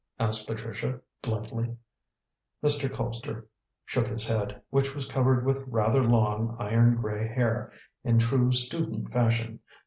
asked 0.17 0.47
Patricia 0.47 0.99
bluntly. 1.21 1.75
Mr. 2.63 2.89
Colpster 2.91 3.45
shook 3.85 4.07
his 4.07 4.27
head, 4.27 4.59
which 4.71 4.95
was 4.95 5.05
covered 5.07 5.45
with 5.45 5.63
rather 5.67 6.03
long, 6.03 6.57
iron 6.59 6.95
grey 6.95 7.27
hair, 7.27 7.71
in 8.03 8.17
true 8.17 8.51
student 8.51 9.13
fashion. 9.13 9.59